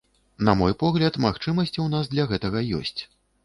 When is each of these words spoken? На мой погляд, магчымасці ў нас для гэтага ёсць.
На 0.47 0.55
мой 0.61 0.73
погляд, 0.83 1.21
магчымасці 1.27 1.71
ў 1.83 1.87
нас 1.95 2.13
для 2.17 2.29
гэтага 2.35 2.67
ёсць. 2.83 3.01